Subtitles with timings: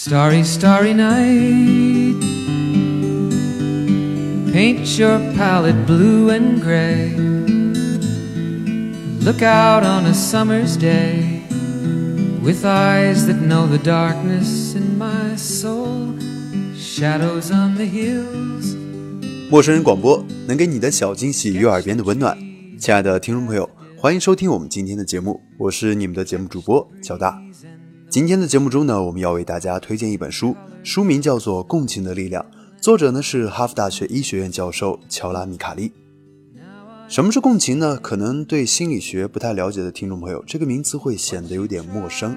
[0.00, 2.22] Starry, starry night.
[4.52, 7.16] Paint your palette blue and gray.
[9.20, 11.42] Look out on a summer's day
[12.44, 16.14] with eyes that know the darkness in my soul.
[16.76, 18.76] Shadows on the hills.
[19.50, 22.38] 陌生人广播能给你的小惊喜与耳边的温暖。
[22.78, 27.42] 亲爱的听众朋友，欢迎收听我们今天的节目，我是你们的节目主播乔大。
[28.10, 32.42] 今天的节目中呢，我们要为大家推荐一本书，书名叫做《共情的力量》，
[32.82, 35.92] 作者呢是哈佛大学医学院教授乔拉米卡利。
[37.06, 37.98] 什么是共情呢？
[37.98, 42.34] 可能对心理学不太了解的听众朋友，这个名词会显得有点陌生。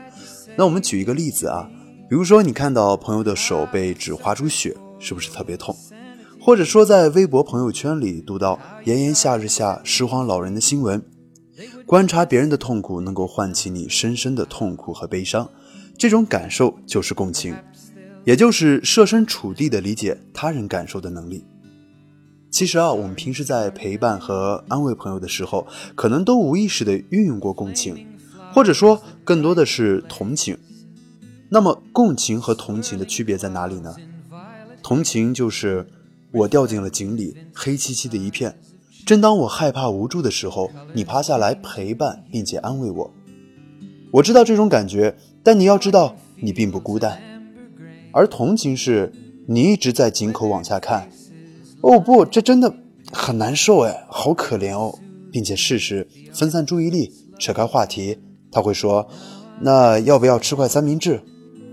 [0.57, 1.69] 那我们举一个例子啊，
[2.09, 5.73] 比如说你看到朋友的手被纸划出血，是不是特别痛？
[6.37, 11.01] 或者说在微博朋友圈里读到炎炎夏日下拾荒老人的新闻，
[11.85, 15.49] 观察别人的痛苦能够唤起你深深的痛苦和悲伤，
[15.97, 17.55] 这种感受就是共情，
[18.23, 21.43] 也就是设身处地的理解他人感受的能力。
[22.49, 28.07] 其实啊，我们平时在陪伴和安慰朋友的时候，可能都无意识的运用过共情，
[28.53, 30.57] 或者说更多的是同情。
[31.49, 33.95] 那么，共情和同情的区别在哪里呢？
[34.81, 35.87] 同情就是。
[36.33, 38.57] 我掉进了井里，黑漆漆的一片。
[39.05, 43.13] 正当我害怕无助的时候，你趴下来陪伴并且安慰我。
[44.11, 47.21] 我知道这种感觉，但你要知道，你并不孤单。
[48.11, 49.11] 而同情是，
[49.47, 51.09] 你一直在井口往下看。
[51.81, 52.73] 哦不，这真的
[53.11, 54.97] 很难受哎，好可怜哦，
[55.31, 58.19] 并且试试分散注意力，扯开话题。
[58.51, 59.07] 他会说
[59.61, 61.21] ：“那要不要吃块三明治？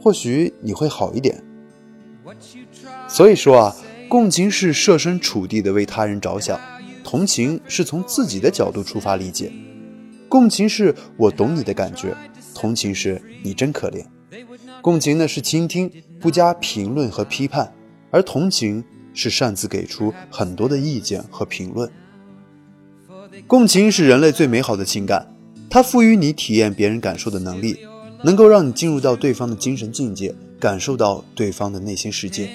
[0.03, 1.45] 或许你会好一点。”
[3.09, 3.77] 所以说啊。
[4.09, 6.59] 共情是设身处地的为他人着想，
[7.11, 9.51] 同情是从自己的角度出发理解。
[10.29, 12.15] 共情是我懂你的感觉，
[12.55, 14.05] 同情是你真可怜。
[14.83, 17.73] 共情呢是倾听，不加评论和批判，
[18.11, 18.85] 而同情
[19.15, 21.91] 是擅自给出很多的意见和评论。
[23.47, 25.35] 共情是人类最美好的情感，
[25.71, 27.79] 它赋予你体验别人感受的能力，
[28.23, 32.51] 能够让你进入到对方的精神境界，感受到对方的内心世界。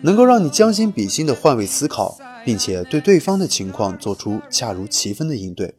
[0.00, 5.74] 能够让你将心比心的换位思考，并且对对方的情况做出恰如其分的应对，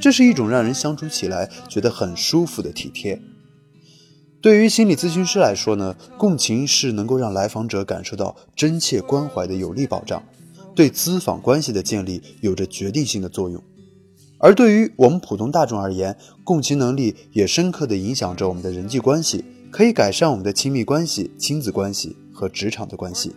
[0.00, 3.20] 这是一种让人相处起来觉得很舒服的体贴。
[4.40, 10.22] 对于心理咨询师来说呢，共情是能够让来访者感受到真切关怀的有力保障，
[10.74, 13.62] 对咨访关系的建立有着决定性的作用。
[14.38, 22.16] 而对于我们普通大众而言，共情能力也深刻地影响着我们的人际关系，可以改善我们的亲密关系、亲子关系。
[22.32, 23.32] 和职场的关系，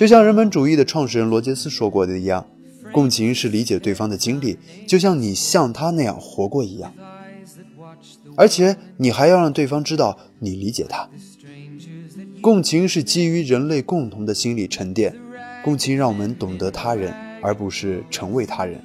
[0.00, 2.46] 就像人本主义的创始人罗杰斯说过的一样，
[2.90, 4.56] 共情是理解对方的经历，
[4.86, 6.94] 就像你像他那样活过一样，
[8.34, 11.06] 而且你还要让对方知道你理解他。
[12.40, 15.14] 共情是基于人类共同的心理沉淀，
[15.62, 18.80] 共情让我们懂得他人，而不是成为他人。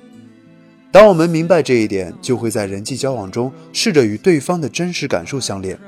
[0.91, 5.79] 当我们明白这一点，就会在人际交往中试着与对方的真实感受相连。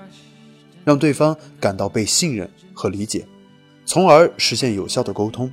[0.86, 3.28] 让对方感到被信任和理解，
[3.88, 5.50] 从而实现有效的沟通。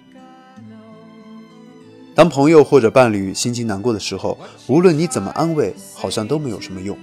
[2.16, 4.36] 当朋友或者伴侣心情难过的时候，
[4.66, 6.98] 无论你怎么安慰，好像都没有什么用，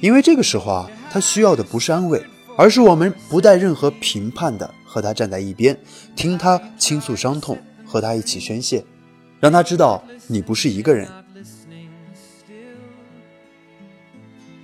[0.00, 2.20] 因为这个时候啊，他需要的不是安慰，
[2.58, 5.78] 而是我们不带任何评判的和他站在一边，
[6.16, 8.84] 听他倾诉伤痛，和他一起宣泄，
[9.38, 11.08] 让他知道你不是一个人。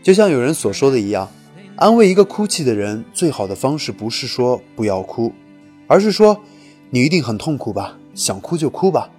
[0.02, 1.30] 就像有人所说的一样。
[1.76, 5.32] 安慰一个哭泣的人，最好的方式不是说不要哭，
[5.92, 6.40] 而是说
[6.88, 9.10] 你一定很痛苦吧，想哭就哭吧，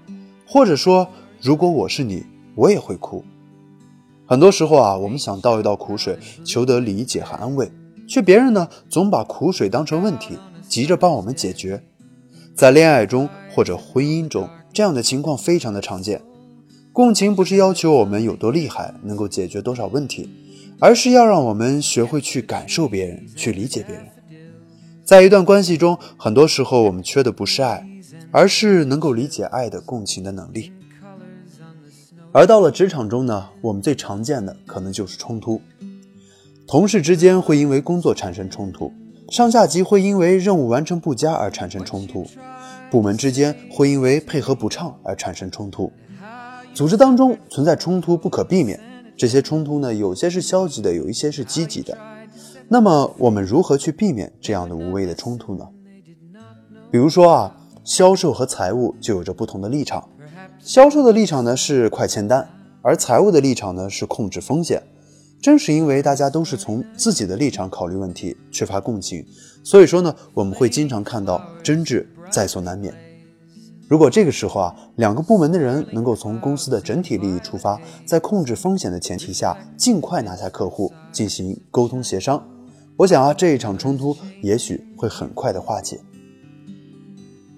[0.47, 1.07] 或者说
[1.39, 2.23] 如果我是你，
[2.55, 3.23] 我也会哭。
[4.25, 7.71] 很多时候啊，我们想倒一倒苦水，求得理解和安慰，
[8.07, 10.35] 却别人呢总把苦水当成问题，
[10.67, 11.83] 急着帮我们解决。
[12.55, 16.23] 在恋爱中或者婚姻中，这样的情况非常的常见。
[16.91, 20.27] 共情不是要求我们有多厉害，能够解决多少问题。
[20.79, 24.07] 而是要让我们学会去感受别人，去理解别人。
[25.03, 27.85] 在一段关系中，很多时候我们缺的不是爱，
[28.31, 30.71] 而是能够理解爱的共情的能力。
[32.31, 35.61] 而到了职场中呢，我们最常见的可能就是冲突。
[36.65, 38.93] 同事之间会因为工作产生冲突，
[39.29, 42.25] 上下级会因为任务完成不佳而产生冲突，
[42.89, 45.91] 部门之间会因为配合不畅而产生冲突，
[46.73, 48.79] 组织当中存在冲突不可避免。
[49.17, 51.95] 这些冲突呢，有些是消极的，有一些是积极的。
[52.69, 55.67] 那么，我们如何去避免这样的无谓的冲突呢？
[56.89, 60.09] 比如说啊，销售和财务就有着不同的立场。
[60.59, 62.47] 销售的立场呢是快签单，
[62.81, 64.81] 而财务的立场呢是控制风险。
[65.41, 69.25] 正是因为大家都是从自己的立场考虑问题，缺乏共情，
[69.61, 72.93] 所以说呢，我们会经常看到争执在所难免。
[73.89, 82.41] 如果这个时候啊，两个部门的人能够从公司的整体利益出发，在控制风险的前提下，尽快拿下客户，进行沟通协商，
[82.95, 85.99] 我想啊，这一场冲突也许会很快的化解。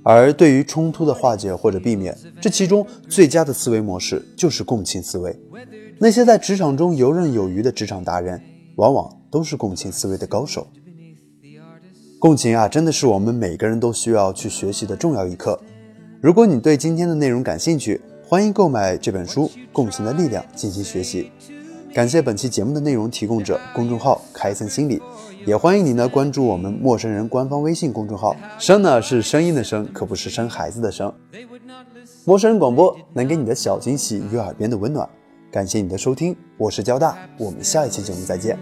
[0.02, 5.36] 而对于冲突的化解或者避免，这其中最佳的思维模式就是共情思维。
[6.00, 8.40] 那些在职场中游刃有余的职场达人，
[8.76, 10.68] 往往都是共情思维的高手。
[12.20, 15.60] 共情啊，真的是我们每个人都需要去学习的重要一课。
[16.22, 21.32] 如果你对今天的内容感兴趣，欢迎购买这本书《共情的力量》进行学习。
[21.96, 25.02] 感谢本期节目的内容提供者公众号“凯森心理”。
[25.48, 31.14] 也欢迎你呢关注我们陌生人官方微信公众号，声呢是声音的声，可不是生孩子的生。
[32.26, 35.08] 陌生人广播能给你的小惊喜与耳边的温暖，
[35.50, 38.60] 感谢你的收听，我是交大，我们下一期节目再见。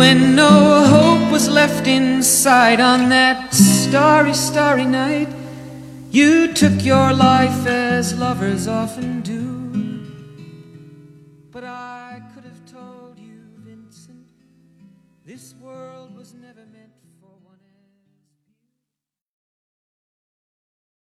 [0.00, 0.69] was
[1.70, 5.28] left inside on that starry, starry night.
[6.10, 9.38] You took your life as lovers often do.
[11.52, 14.26] But I could have told you, Vincent,
[15.24, 16.89] this world was never meant